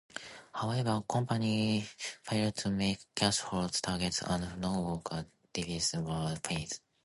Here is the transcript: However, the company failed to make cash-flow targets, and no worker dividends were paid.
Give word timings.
However, 0.51 0.93
the 0.95 1.01
company 1.01 1.81
failed 2.23 2.55
to 2.55 2.71
make 2.71 2.97
cash-flow 3.13 3.67
targets, 3.67 4.23
and 4.23 4.59
no 4.59 4.79
worker 4.81 5.27
dividends 5.53 5.93
were 5.93 6.35
paid. 6.41 6.71